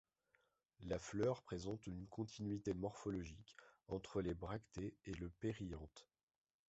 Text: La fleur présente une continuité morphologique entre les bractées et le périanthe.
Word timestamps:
La 0.87 0.97
fleur 0.97 1.43
présente 1.43 1.85
une 1.85 2.07
continuité 2.07 2.73
morphologique 2.73 3.55
entre 3.87 4.23
les 4.23 4.33
bractées 4.33 4.95
et 5.05 5.13
le 5.13 5.29
périanthe. 5.29 6.07